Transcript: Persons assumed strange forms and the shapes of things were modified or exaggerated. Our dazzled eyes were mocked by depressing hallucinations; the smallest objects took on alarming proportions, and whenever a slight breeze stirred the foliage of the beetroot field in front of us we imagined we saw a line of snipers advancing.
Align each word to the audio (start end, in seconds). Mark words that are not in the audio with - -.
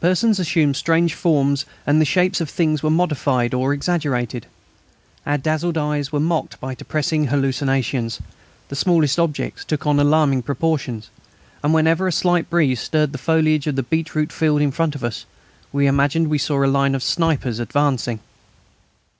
Persons 0.00 0.38
assumed 0.38 0.76
strange 0.76 1.12
forms 1.14 1.64
and 1.88 2.00
the 2.00 2.04
shapes 2.04 2.40
of 2.40 2.48
things 2.48 2.84
were 2.84 2.88
modified 2.88 3.52
or 3.52 3.72
exaggerated. 3.72 4.46
Our 5.26 5.38
dazzled 5.38 5.76
eyes 5.76 6.12
were 6.12 6.20
mocked 6.20 6.60
by 6.60 6.76
depressing 6.76 7.26
hallucinations; 7.26 8.20
the 8.68 8.76
smallest 8.76 9.18
objects 9.18 9.64
took 9.64 9.84
on 9.84 9.98
alarming 9.98 10.42
proportions, 10.42 11.10
and 11.64 11.74
whenever 11.74 12.06
a 12.06 12.12
slight 12.12 12.48
breeze 12.48 12.78
stirred 12.80 13.10
the 13.10 13.18
foliage 13.18 13.66
of 13.66 13.74
the 13.74 13.82
beetroot 13.82 14.30
field 14.32 14.60
in 14.62 14.70
front 14.70 14.94
of 14.94 15.02
us 15.02 15.26
we 15.72 15.88
imagined 15.88 16.28
we 16.28 16.38
saw 16.38 16.62
a 16.64 16.68
line 16.70 16.94
of 16.94 17.02
snipers 17.02 17.58
advancing. 17.58 18.20